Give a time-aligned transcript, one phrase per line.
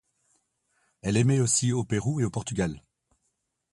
[1.03, 2.81] Elle émet aussi au Pérou et au Portugal.